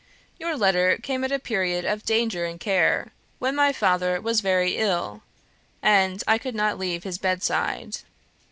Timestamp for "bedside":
7.19-7.97